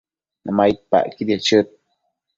[0.55, 1.67] maidpacquidiec chëd